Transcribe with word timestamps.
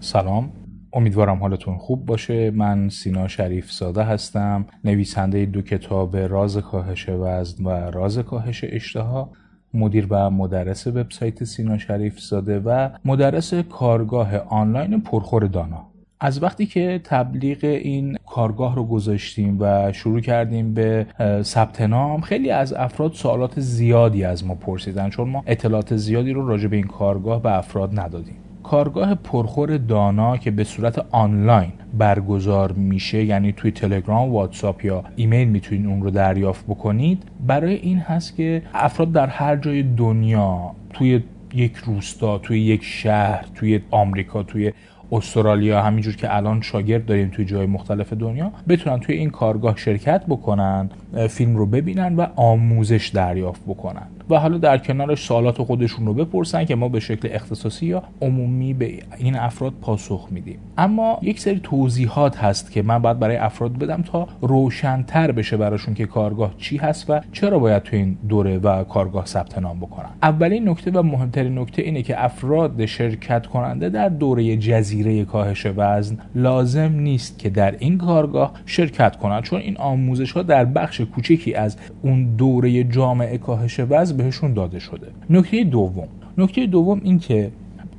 سلام. 0.00 0.52
امیدوارم 0.92 1.38
حالتون 1.38 1.78
خوب 1.78 2.06
باشه. 2.06 2.50
من 2.50 2.88
سینا 2.88 3.28
شریف 3.28 3.72
زاده 3.72 4.02
هستم 4.02 4.66
نویسنده 4.84 5.46
دو 5.46 5.62
کتاب 5.62 6.16
راز 6.16 6.56
کاهش 6.56 7.08
وزن 7.08 7.64
و 7.64 7.68
راز 7.70 8.18
کاهش 8.18 8.64
اشتها 8.68 9.30
مدیر 9.74 10.06
و 10.10 10.30
مدرس 10.30 10.86
وبسایت 10.86 11.44
سینا 11.44 11.78
شریف 11.78 12.20
زاده 12.20 12.60
و 12.60 12.88
مدرس 13.04 13.54
کارگاه 13.54 14.36
آنلاین 14.36 15.00
پرخور 15.00 15.46
دانا. 15.46 15.86
از 16.20 16.42
وقتی 16.42 16.66
که 16.66 17.00
تبلیغ 17.04 17.58
این 17.64 18.18
کارگاه 18.26 18.76
رو 18.76 18.84
گذاشتیم 18.84 19.56
و 19.60 19.92
شروع 19.92 20.20
کردیم 20.20 20.74
به 20.74 21.06
ثبت 21.42 21.80
نام 21.80 22.20
خیلی 22.20 22.50
از 22.50 22.72
افراد 22.72 23.12
سوالات 23.12 23.60
زیادی 23.60 24.24
از 24.24 24.46
ما 24.46 24.54
پرسیدن 24.54 25.10
چون 25.10 25.28
ما 25.28 25.42
اطلاعات 25.46 25.96
زیادی 25.96 26.32
رو 26.32 26.48
راجع 26.48 26.68
به 26.68 26.76
این 26.76 26.86
کارگاه 26.86 27.42
به 27.42 27.58
افراد 27.58 28.00
ندادیم. 28.00 28.36
کارگاه 28.70 29.14
پرخور 29.14 29.76
دانا 29.76 30.36
که 30.36 30.50
به 30.50 30.64
صورت 30.64 31.06
آنلاین 31.10 31.72
برگزار 31.98 32.72
میشه 32.72 33.24
یعنی 33.24 33.52
توی 33.52 33.70
تلگرام 33.70 34.32
واتساپ 34.32 34.84
یا 34.84 35.04
ایمیل 35.16 35.48
می‌تونید 35.48 35.86
اون 35.86 36.02
رو 36.02 36.10
دریافت 36.10 36.64
بکنید. 36.66 37.22
برای 37.46 37.74
این 37.74 37.98
هست 37.98 38.36
که 38.36 38.62
افراد 38.74 39.12
در 39.12 39.26
هر 39.26 39.56
جای 39.56 39.82
دنیا 39.82 40.70
توی 40.92 41.22
یک 41.54 41.76
روستا 41.76 42.38
توی 42.38 42.60
یک 42.60 42.84
شهر 42.84 43.44
توی 43.54 43.80
آمریکا 43.90 44.42
توی 44.42 44.72
استرالیا 45.12 45.82
همینجور 45.82 46.16
که 46.16 46.36
الان 46.36 46.60
شاگرد 46.60 47.06
داریم 47.06 47.28
توی 47.28 47.44
جای 47.44 47.66
مختلف 47.66 48.12
دنیا 48.12 48.52
بتونن 48.68 49.00
توی 49.00 49.14
این 49.14 49.30
کارگاه 49.30 49.76
شرکت 49.76 50.26
بکنن 50.28 50.90
فیلم 51.28 51.56
رو 51.56 51.66
ببینن 51.66 52.16
و 52.16 52.26
آموزش 52.36 53.08
دریافت 53.08 53.62
بکنن. 53.66 54.06
و 54.30 54.38
حالا 54.38 54.58
در 54.58 54.78
کنارش 54.78 55.26
سوالات 55.26 55.62
خودشون 55.62 56.06
رو 56.06 56.14
بپرسن 56.14 56.64
که 56.64 56.74
ما 56.74 56.88
به 56.88 57.00
شکل 57.00 57.28
اختصاصی 57.32 57.86
یا 57.86 58.02
عمومی 58.22 58.74
به 58.74 58.98
این 59.18 59.36
افراد 59.36 59.72
پاسخ 59.80 60.28
میدیم. 60.30 60.58
اما 60.78 61.18
یک 61.22 61.40
سری 61.40 61.60
توضیحات 61.62 62.36
هست 62.36 62.72
که 62.72 62.82
من 62.82 62.98
باید 62.98 63.18
برای 63.18 63.36
افراد 63.36 63.78
بدم 63.78 64.02
تا 64.02 64.28
روشنتر 64.40 65.32
بشه 65.32 65.56
براشون 65.56 65.94
که 65.94 66.06
کارگاه 66.06 66.54
چی 66.58 66.76
هست 66.76 67.10
و 67.10 67.20
چرا 67.32 67.58
باید 67.58 67.82
تو 67.82 67.96
این 67.96 68.18
دوره 68.28 68.58
و 68.58 68.84
کارگاه 68.84 69.26
ثبت 69.26 69.58
نام 69.58 69.80
بکنن. 69.80 70.08
اولین 70.22 70.68
نکته 70.68 70.90
و 70.90 71.02
مهمترین 71.02 71.58
نکته 71.58 71.82
اینه 71.82 72.02
که 72.02 72.24
افراد 72.24 72.86
شرکت 72.86 73.46
کننده 73.46 73.88
در 73.88 74.08
دوره 74.08 74.56
جزیره 74.56 74.97
کاهش 75.24 75.66
وزن 75.76 76.18
لازم 76.34 76.92
نیست 76.92 77.38
که 77.38 77.50
در 77.50 77.74
این 77.78 77.98
کارگاه 77.98 78.52
شرکت 78.66 79.16
کنند 79.16 79.42
چون 79.42 79.60
این 79.60 79.76
آموزش 79.76 80.32
ها 80.32 80.42
در 80.42 80.64
بخش 80.64 81.00
کوچکی 81.00 81.54
از 81.54 81.76
اون 82.02 82.36
دوره 82.36 82.84
جامعه 82.84 83.38
کاهش 83.38 83.80
وزن 83.88 84.16
بهشون 84.16 84.54
داده 84.54 84.78
شده. 84.78 85.06
نکته 85.30 85.64
دوم. 85.64 86.08
نکته 86.38 86.66
دوم 86.66 87.00
این 87.04 87.18
که 87.18 87.50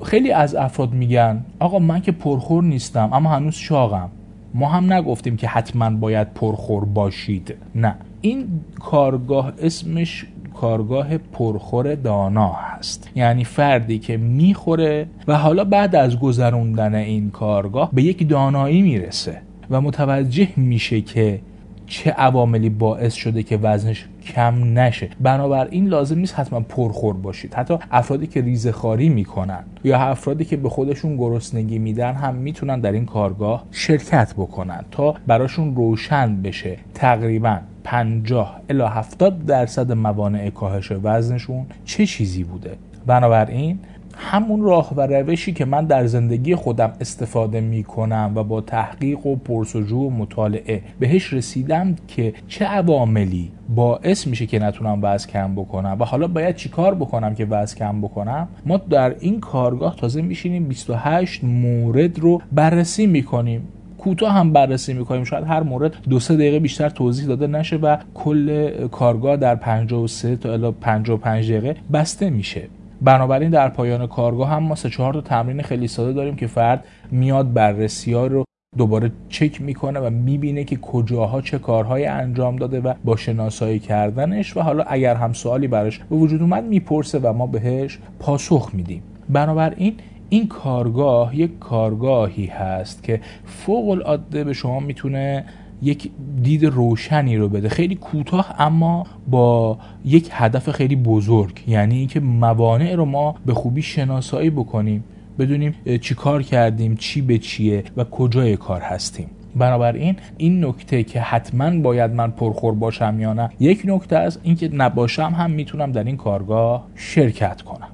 خیلی 0.03 0.31
از 0.31 0.55
افراد 0.55 0.93
میگن 0.93 1.45
آقا 1.59 1.79
من 1.79 2.01
که 2.01 2.11
پرخور 2.11 2.63
نیستم 2.63 3.09
اما 3.13 3.29
هنوز 3.29 3.55
شاقم. 3.55 4.09
ما 4.53 4.69
هم 4.69 4.93
نگفتیم 4.93 5.37
که 5.37 5.47
حتما 5.47 5.89
باید 5.89 6.33
پرخور 6.33 6.85
باشید. 6.85 7.55
نه. 7.75 7.95
این 8.21 8.47
کارگاه 8.79 9.53
اسمش 9.61 10.25
کارگاه 10.53 11.17
پرخور 11.17 11.95
دانا 11.95 12.51
هست. 12.51 13.09
یعنی 13.15 13.43
فردی 13.43 13.99
که 13.99 14.17
می‌خوره 14.17 15.07
و 15.27 15.37
حالا 15.37 15.63
بعد 15.63 15.95
از 15.95 16.19
گذروندن 16.19 16.95
این 16.95 17.29
کارگاه 17.29 17.89
به 17.93 18.03
یک 18.03 18.29
دانایی 18.29 18.81
می‌رسه 18.81 19.41
و 19.69 19.81
متوجه 19.81 20.47
میشه 20.57 21.01
که 21.01 21.39
چه 21.87 22.11
عواملی 22.11 22.69
باعث 22.69 23.13
شده 23.13 23.43
که 23.43 23.57
وزنش 23.57 24.05
کم 24.35 24.79
نشه. 24.79 25.09
بنابراین 25.19 25.87
لازم 25.87 26.19
نیست 26.19 26.39
حتما 26.39 26.59
پرخور 26.59 27.13
باشید. 27.13 27.53
حتی 27.53 27.77
افرادی 27.91 28.27
که 28.27 28.41
ریزه 28.41 28.71
خاری 28.71 29.09
می‌کنن 29.09 29.63
یا 29.83 29.99
افرادی 29.99 30.45
که 30.45 30.57
به 30.57 30.69
خودشون 30.69 31.17
گرسنگی 31.17 31.79
میدن 31.79 32.13
هم 32.13 32.35
می‌تونن 32.35 32.79
در 32.79 32.91
این 32.91 33.05
کارگاه 33.05 33.63
شرکت 33.71 34.33
بکنن 34.33 34.85
تا 34.91 35.15
براشون 35.27 35.75
روشن 35.75 36.41
بشه 36.41 36.77
تقریبا. 36.93 37.57
50 37.83 38.61
الی 38.69 38.83
70 38.83 39.45
درصد 39.45 39.91
موانع 39.91 40.49
کاهش 40.49 40.91
وزنشون 41.03 41.65
چه 41.85 42.05
چیزی 42.05 42.43
بوده؟ 42.43 42.77
بنابراین 43.05 43.79
همون 44.19 44.61
راه 44.61 44.93
و 44.95 45.01
روشی 45.01 45.53
که 45.53 45.65
من 45.65 45.85
در 45.85 46.05
زندگی 46.05 46.55
خودم 46.55 46.93
استفاده 47.01 47.61
می 47.61 47.83
کنم 47.83 48.31
و 48.35 48.43
با 48.43 48.61
تحقیق 48.61 49.25
و 49.25 49.35
پرسجو 49.35 49.97
و 49.97 50.09
مطالعه 50.09 50.81
بهش 50.99 51.33
رسیدم 51.33 51.95
که 52.07 52.33
چه 52.47 52.65
عواملی 52.65 53.51
باعث 53.75 54.27
میشه 54.27 54.45
که 54.45 54.59
نتونم 54.59 54.99
وزن 55.01 55.29
کم 55.29 55.55
بکنم 55.55 55.97
و 55.99 56.05
حالا 56.05 56.27
باید 56.27 56.55
چیکار 56.55 56.95
بکنم 56.95 57.35
که 57.35 57.45
وزن 57.45 57.77
کم 57.77 58.01
بکنم؟ 58.01 58.47
ما 58.65 58.77
در 58.77 59.15
این 59.19 59.39
کارگاه 59.39 59.95
تازه 59.95 60.21
میشینیم 60.21 60.67
28 60.67 61.43
مورد 61.43 62.19
رو 62.19 62.41
بررسی 62.51 63.07
می‌کنیم. 63.07 63.67
کوتاه 63.99 64.33
هم 64.33 64.53
بررسی 64.53 64.93
می‌کنیم. 64.93 65.23
شاید 65.23 65.43
هر 65.43 65.63
مورد 65.63 65.95
دو 66.09 66.19
سه 66.19 66.35
دقیقه 66.35 66.59
بیشتر 66.59 66.89
توضیح 66.89 67.27
داده 67.27 67.47
نشه 67.47 67.75
و 67.75 67.97
کل 68.13 68.69
کارگاه 68.87 69.37
در 69.37 69.55
53 69.55 70.35
تا 70.35 70.53
الی 70.53 70.71
55 70.71 71.51
دقیقه 71.51 71.75
بسته 71.93 72.29
میشه. 72.29 72.67
بنابراین 73.01 73.49
در 73.49 73.69
پایان 73.69 74.07
کارگاه 74.07 74.49
هم 74.49 74.63
ما 74.63 74.75
سه 74.75 74.89
چهار 74.89 75.13
تا 75.13 75.21
تمرین 75.21 75.61
خیلی 75.61 75.87
ساده 75.87 76.13
داریم 76.13 76.35
که 76.35 76.47
فرد 76.47 76.85
میاد 77.11 77.53
بررسی 77.53 78.13
ها 78.13 78.27
رو 78.27 78.43
دوباره 78.77 79.11
چک 79.29 79.61
می‌کنه 79.61 79.99
و 79.99 80.09
می‌بینه 80.09 80.63
که 80.63 80.75
کجاها 80.75 81.41
چه 81.41 81.59
کارهایی 81.59 82.05
انجام 82.05 82.55
داده 82.55 82.79
و 82.79 82.93
با 83.05 83.15
شناسایی 83.15 83.79
کردنش 83.79 84.57
و 84.57 84.61
حالا 84.61 84.83
اگر 84.87 85.15
هم 85.15 85.33
سوالی 85.33 85.67
براش 85.67 85.99
به 85.99 86.15
وجود 86.15 86.41
اومد 86.41 86.63
می‌پرسه 86.63 87.19
و 87.19 87.33
ما 87.33 87.47
بهش 87.47 87.99
پاسخ 88.19 88.69
میدیم. 88.73 89.03
بنابراین 89.29 89.93
این 90.29 90.47
کارگاه 90.47 91.35
یک 91.35 91.59
کارگاهی 91.59 92.45
هست 92.45 93.03
که 93.03 93.21
فوق 93.45 93.89
العاده 93.89 94.43
به 94.43 94.53
شما 94.53 94.79
می‌تونه 94.79 95.45
یک 95.81 96.11
دید 96.43 96.65
روشنی 96.65 97.37
رو 97.37 97.49
بده. 97.49 97.69
خیلی 97.69 97.95
کوتاه 97.95 98.55
اما 98.57 99.05
با 99.27 99.77
یک 100.05 100.29
هدف 100.31 100.71
خیلی 100.71 100.95
بزرگ. 100.95 101.63
یعنی 101.67 101.97
اینکه 101.97 102.19
موانع 102.19 102.95
رو 102.95 103.05
ما 103.05 103.35
به 103.45 103.53
خوبی 103.53 103.81
شناسایی 103.81 104.49
بکنیم 104.49 105.03
بدونیم 105.39 105.75
چی 106.01 106.15
کار 106.15 106.43
کردیم 106.43 106.95
چی 106.95 107.21
به 107.21 107.37
چیه 107.37 107.83
و 107.97 108.03
کجای 108.03 108.57
کار 108.57 108.81
هستیم. 108.81 109.29
بنابراین 109.55 110.15
این 110.37 110.65
نکته 110.65 111.03
که 111.03 111.21
حتما 111.21 111.79
باید 111.79 112.11
من 112.11 112.31
پرخور 112.31 112.73
باشم 112.73 113.19
یا 113.19 113.33
نه 113.33 113.49
یک 113.59 113.81
نکته 113.85 114.17
از 114.17 114.39
اینکه 114.43 114.69
نباشم 114.73 115.33
هم 115.37 115.51
می‌تونم 115.51 115.91
در 115.91 116.03
این 116.03 116.17
کارگاه 116.17 116.87
شرکت 116.95 117.61
کنم. 117.61 117.87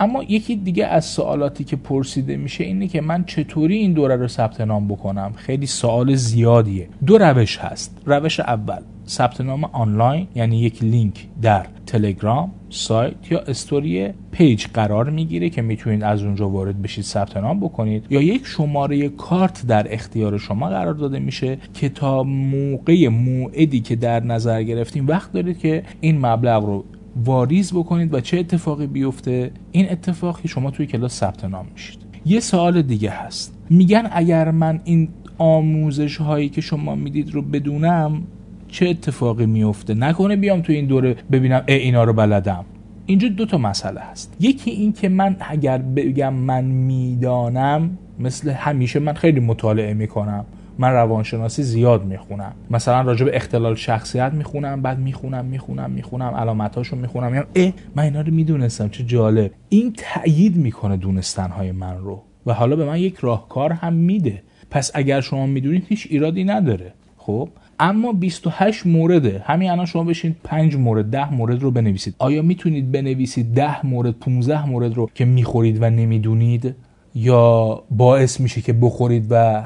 اما 0.00 0.22
یکی 0.22 0.56
دیگه 0.56 0.86
از 0.86 1.04
سوالاتی 1.04 1.64
که 1.64 1.76
پرسیده 1.76 2.36
میشه 2.36 2.64
اینه 2.64 2.88
که 2.88 3.00
من 3.00 3.24
چطوری 3.24 3.76
این 3.76 3.92
دوره 3.92 4.16
رو 4.16 4.28
ثبت 4.28 4.60
نام 4.60 4.88
بکنم؟ 4.88 5.32
خیلی 5.36 5.66
سوال 5.66 6.14
زیادیه. 6.14 6.88
دو 7.06 7.18
روش 7.18 7.58
هست. 7.58 8.02
روش 8.06 8.40
اول 8.40 8.78
ثبت 9.08 9.40
نام 9.40 9.64
آنلاین 9.64 10.26
یعنی 10.34 10.60
یک 10.60 10.82
لینک 10.82 11.26
در 11.42 11.66
تلگرام 11.86 12.50
سایت 12.70 13.32
یا 13.32 13.40
استوری 13.40 14.08
پیج 14.30 14.66
قرار 14.74 15.10
می‌گیره 15.10 15.50
که 15.50 15.62
می‌تونید 15.62 16.02
از 16.02 16.22
اونجا 16.22 16.48
وارد 16.48 16.82
بشید 16.82 17.04
ثبت 17.04 17.36
نام 17.36 17.60
بکنید. 17.60 18.06
یا 18.10 18.22
یک 18.22 18.46
شماره 18.46 19.08
کارت 19.08 19.66
در 19.66 19.94
اختیار 19.94 20.38
شما 20.38 20.68
قرار 20.68 20.94
داده 20.94 21.18
میشه 21.18 21.58
که 21.74 21.88
تا 21.88 22.22
موقع 22.22 23.08
موعدی 23.08 23.80
که 23.80 23.96
در 23.96 24.24
نظر 24.24 24.62
گرفتیم 24.62 25.06
وقت 25.06 25.32
دارید 25.32 25.58
که 25.58 25.82
این 26.00 26.26
مبلغ 26.26 26.64
رو 26.64 26.84
واریز 27.24 27.72
بکنید 27.72 28.14
و 28.14 28.20
چه 28.20 28.38
اتفاقی 28.38 28.86
بیفته 28.86 29.50
این 29.72 29.90
اتفاقی 29.90 30.48
شما 30.48 30.70
توی 30.70 30.86
کلاس 30.86 31.18
ثبت 31.18 31.44
نام 31.44 31.66
میشید. 31.72 31.98
یه 32.26 32.40
سوال 32.40 32.82
دیگه 32.82 33.10
هست. 33.10 33.58
میگن 33.70 34.08
اگر 34.12 34.50
من 34.50 34.80
این 34.84 35.08
آموزش 35.38 36.16
هایی 36.16 36.48
که 36.48 36.60
شما 36.60 36.94
می‌دید 36.94 37.34
رو 37.34 37.42
بدونم 37.42 38.22
چه 38.68 38.88
اتفاقی 38.88 39.46
میفته 39.46 39.94
نکنه 39.94 40.36
بیام 40.36 40.60
توی 40.60 40.76
این 40.76 40.86
دوره 40.86 41.16
ببینم 41.32 41.62
ای 41.68 41.74
اینا 41.74 42.04
رو 42.04 42.12
بلدم. 42.12 42.64
اینجا 43.06 43.28
دو 43.28 43.46
تا 43.46 43.58
مسئله 43.58 44.00
هست. 44.00 44.36
یکی 44.40 44.70
این 44.70 44.92
که 44.92 45.08
من 45.08 45.36
اگر 45.40 45.78
بگم 45.78 46.34
من 46.34 46.64
می‌دانم 46.64 47.98
مثل 48.18 48.50
همیشه 48.50 48.98
من 48.98 49.12
خیلی 49.12 49.40
مطالعه 49.40 49.94
می‌کنم. 49.94 50.44
من 50.80 50.92
روانشناسی 50.92 51.62
زیاد 51.62 52.04
می‌خونم. 52.04 52.52
مثلا 52.70 53.00
راجع 53.00 53.24
به 53.24 53.36
اختلال 53.36 53.74
شخصیت 53.74 54.32
می‌خونم 54.32 54.82
بعد 54.82 54.98
می‌خونم 54.98 55.44
می‌خونم 55.44 55.90
می‌خونم 55.90 56.34
علامتاشو 56.34 56.96
می‌خونم. 56.96 57.34
یعنی 57.34 57.46
اه 57.54 57.72
من 57.96 58.02
اینا 58.02 58.20
رو 58.20 58.32
می‌دونستم 58.32 58.88
چه 58.88 59.04
جالب. 59.04 59.50
این 59.68 59.92
تأیید 59.96 60.56
می‌کنه 60.56 60.96
دونستنهای 60.96 61.72
من 61.72 61.98
رو. 61.98 62.22
و 62.46 62.52
حالا 62.52 62.76
به 62.76 62.84
من 62.84 62.98
یک 62.98 63.16
راهکار 63.16 63.72
هم 63.72 63.92
میده. 63.92 64.42
پس 64.70 64.90
اگر 64.94 65.20
شما 65.20 65.46
می‌دونید 65.46 65.86
هیچ 65.88 66.06
ایرادی 66.10 66.44
نداره. 66.44 66.92
خب؟ 67.16 67.48
اما 67.80 68.12
28 68.12 68.86
مورده 68.86 69.42
همین 69.46 69.70
الان 69.70 69.86
شما 69.86 70.04
بشین 70.04 70.36
5 70.44 70.76
مورد 70.76 71.10
10 71.10 71.34
مورد 71.34 71.62
رو 71.62 71.70
بنویسید. 71.70 72.14
آیا 72.18 72.42
می‌تونید 72.42 72.92
بنویسید 72.92 73.54
10 73.54 73.86
مورد 73.86 74.10
15 74.10 74.68
مورد 74.68 74.94
رو 74.94 75.10
که 75.14 75.24
می‌خورید 75.24 75.82
و 75.82 75.90
نمی‌دونید؟ 75.90 76.74
یا 77.14 77.82
باعث 77.90 78.40
میشه 78.40 78.60
که 78.60 78.72
بخورید 78.72 79.26
و 79.30 79.62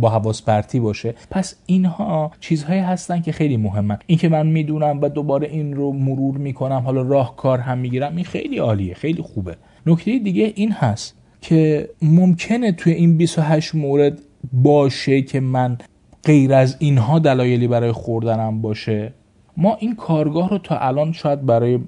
با 0.00 0.10
حواس 0.10 0.42
پرتی 0.42 0.80
باشه. 0.80 1.14
پس 1.30 1.54
اینها 1.66 2.32
چیزهایی 2.40 2.80
هستن 2.80 3.20
که 3.20 3.32
خیلی 3.32 3.56
مهمن. 3.56 3.98
این 4.06 4.18
که 4.18 4.28
من 4.28 4.46
می‌دونم 4.46 5.00
و 5.00 5.08
دوباره 5.08 5.48
این 5.48 5.74
رو 5.74 5.92
مرور 5.92 6.36
می‌کنم 6.36 6.82
حالا 6.84 7.02
راهکار 7.02 7.58
هم 7.58 7.78
می‌گیرم 7.78 8.16
این 8.16 8.24
خیلی 8.24 8.58
عالیه 8.58 8.94
خیلی 8.94 9.22
خوبه. 9.22 9.56
نکته 9.86 10.18
دیگه 10.18 10.52
این 10.54 10.72
هست 10.72 11.16
که 11.40 11.88
ممکنه 12.02 12.72
توی 12.72 12.92
این 12.92 13.16
28 13.16 13.74
مورد 13.74 14.18
باشه 14.52 15.22
که 15.22 15.40
من 15.40 15.78
غیر 16.24 16.54
از 16.54 16.76
اینها 16.78 17.18
دلایلی 17.18 17.68
برای 17.68 17.92
خوردنم 17.92 18.62
باشه. 18.62 19.12
ما 19.56 19.76
این 19.80 19.96
کارگاه 19.96 20.50
رو 20.50 20.58
تا 20.58 20.78
الان 20.78 21.12
شاید 21.12 21.46
برای 21.46 21.78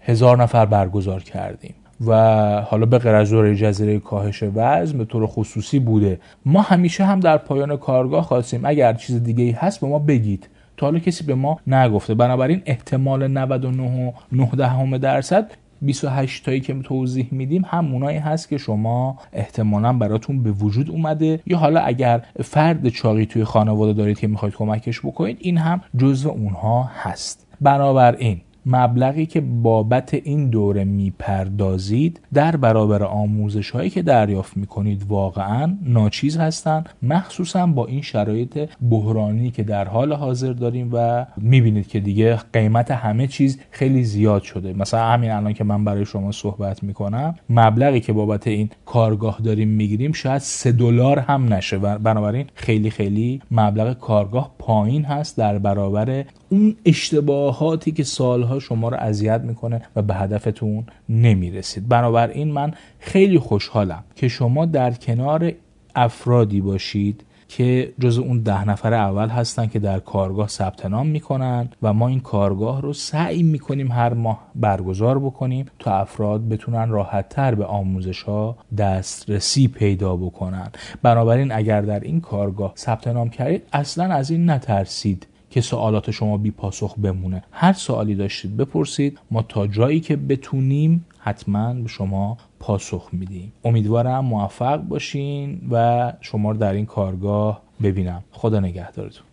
هزار 0.00 0.42
نفر 0.42 0.66
برگزار 0.66 1.22
کردیم. 1.22 1.74
و 2.06 2.12
حالا 2.60 2.86
به 2.86 2.98
غیر 2.98 3.54
جزیره 3.54 3.98
کاهش 3.98 4.44
وزن 4.54 4.98
به 4.98 5.04
طور 5.04 5.26
خصوصی 5.26 5.78
بوده. 5.78 6.20
ما 6.46 6.62
همیشه 6.62 7.04
هم 7.04 7.20
در 7.20 7.36
پایان 7.36 7.76
کارگاه 7.76 8.24
خواستیم. 8.24 8.60
اگر 8.64 8.92
چیز 8.92 9.22
دیگه 9.22 9.44
ای 9.44 9.50
هست 9.50 9.80
به 9.80 9.86
ما 9.86 9.98
بگید. 9.98 10.48
تا 10.76 10.86
حالا 10.86 10.98
کسی 10.98 11.24
به 11.24 11.34
ما 11.34 11.60
نگفته. 11.66 12.14
بنابراین 12.14 12.62
احتمال 12.66 13.26
99 13.26 14.98
درصد 14.98 15.50
28 15.82 16.44
تایی 16.44 16.60
که 16.60 16.74
توضیح 16.74 17.28
میدیم 17.30 17.64
همونایی 17.66 18.18
هست 18.18 18.48
که 18.48 18.58
شما 18.58 19.18
احتمالا 19.32 19.92
براتون 19.92 20.42
به 20.42 20.50
وجود 20.50 20.90
اومده. 20.90 21.40
یا 21.46 21.58
حالا 21.58 21.80
اگر 21.80 22.22
فرد 22.44 22.88
چاقی 22.88 23.26
توی 23.26 23.44
خانواده 23.44 23.92
دارید 23.92 24.18
که 24.18 24.26
می‌خواید 24.26 24.54
کمکش 24.54 25.00
بکنید 25.00 25.36
این 25.40 25.58
هم 25.58 25.80
جزو 25.96 26.28
اونها 26.28 26.90
هست. 27.02 27.46
بنابراین 27.60 28.40
مبلغی 28.70 29.26
که 29.26 29.40
بابت 29.40 30.14
این 30.14 30.50
دوره 30.50 30.84
می‌پردازید 30.84 32.20
در 32.34 32.56
برابر 32.56 33.02
آموزش 33.02 33.70
هایی 33.70 33.90
که 33.90 34.02
دریافت 34.02 34.56
می‌کنید 34.56 35.04
واقعا 35.08 35.76
ناچیز 35.82 36.36
هستند 36.36 36.88
مخصوصا 37.02 37.66
با 37.66 37.86
این 37.86 38.02
شرایط 38.02 38.68
بحرانی 38.90 39.50
که 39.50 39.62
در 39.62 39.88
حال 39.88 40.12
حاضر 40.12 40.52
داریم 40.52 40.90
و 40.92 41.26
می‌بینید 41.36 41.88
که 41.88 42.00
دیگه 42.00 42.36
قیمت 42.52 42.90
همه 42.90 43.26
چیز 43.26 43.58
خیلی 43.70 44.04
زیاد 44.04 44.42
شده. 44.42 44.72
مثلا 44.72 45.04
همین 45.04 45.30
الان 45.30 45.52
که 45.52 45.64
من 45.64 45.84
برای 45.84 46.04
شما 46.04 46.32
صحبت 46.32 46.82
می‌کنم 46.82 47.34
مبلغی 47.50 48.00
که 48.00 48.12
بابت 48.12 48.46
این 48.46 48.70
کارگاه 48.86 49.40
داریم 49.44 49.68
می‌گیریم 49.68 50.12
شاید 50.12 50.38
سه 50.38 50.72
دلار 50.72 51.18
هم 51.18 51.54
نشه. 51.54 51.78
بنابراین 51.78 52.46
خیلی 52.54 52.90
خیلی 52.90 53.42
مبلغ 53.50 53.98
کارگاه 53.98 54.54
پایین 54.58 55.04
هست 55.04 55.36
در 55.38 55.58
برابر 55.58 56.24
اون 56.52 56.76
اشتباهاتی 56.84 57.92
که 57.92 58.04
سالها 58.04 58.58
شما 58.58 58.88
رو 58.88 58.96
اذیت 58.96 59.40
می‌کنه 59.40 59.82
و 59.96 60.02
به 60.02 60.14
هدفتون 60.14 60.84
نمی‌رسید. 61.08 61.88
بنابراین 61.88 62.52
من 62.52 62.72
خیلی 62.98 63.38
خوشحالم 63.38 64.04
که 64.16 64.28
شما 64.28 64.66
در 64.66 64.90
کنار 64.90 65.52
افرادی 65.94 66.60
باشید 66.60 67.24
که 67.48 67.92
جز 68.00 68.18
اون 68.18 68.40
ده 68.40 68.68
نفر 68.68 68.94
اول 68.94 69.28
هستن 69.28 69.66
که 69.66 69.78
در 69.78 69.98
کارگاه 69.98 70.48
ثبت 70.48 70.86
نام 70.86 71.06
می‌کنن 71.06 71.68
و 71.82 71.92
ما 71.92 72.08
این 72.08 72.20
کارگاه 72.20 72.82
رو 72.82 72.92
سعی 72.92 73.42
می‌کنیم 73.42 73.92
هر 73.92 74.14
ماه 74.14 74.46
برگزار 74.54 75.18
بکنیم 75.18 75.66
تا 75.78 75.94
افراد 75.94 76.48
بتونن 76.48 76.88
راحت 76.88 77.28
تر 77.28 77.54
به 77.54 77.64
آموزش 77.64 78.22
ها 78.22 78.56
دسترسی 78.78 79.68
پیدا 79.68 80.16
بکنن. 80.16 80.68
بنابراین 81.02 81.52
اگر 81.52 81.80
در 81.80 82.00
این 82.00 82.20
کارگاه 82.20 82.72
ثبت 82.76 83.08
نام 83.08 83.30
کردید 83.30 83.62
اصلا 83.72 84.14
از 84.14 84.30
این 84.30 84.50
نترسید. 84.50 85.26
که 85.50 85.60
سوالات 85.60 86.10
شما 86.10 86.36
بی 86.36 86.50
پاسخ 86.50 86.94
بمونه. 86.98 87.42
هر 87.52 87.72
سوالی 87.72 88.14
داشتید 88.14 88.56
بپرسید. 88.56 89.18
ما 89.30 89.42
تا 89.42 89.66
جایی 89.66 90.00
که 90.00 90.16
بتونیم 90.16 91.04
حتما 91.18 91.74
به 91.74 91.88
شما 91.88 92.38
پاسخ 92.60 93.08
میدیم. 93.12 93.52
امیدوارم 93.64 94.24
موفق 94.24 94.76
باشین 94.76 95.60
و 95.70 96.12
شما 96.20 96.50
رو 96.50 96.56
در 96.56 96.72
این 96.72 96.86
کارگاه 96.86 97.62
ببینم. 97.82 98.24
خدا 98.30 98.60
نگهدارتون. 98.60 99.29